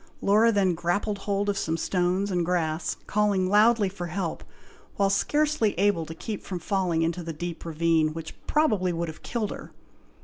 [0.19, 4.43] Laura then grappled hold of some stones and grass, calling loudly for help,
[4.95, 9.21] while scarcely able to keep from falling into the deep ravine, which would probably have
[9.21, 9.71] killed her.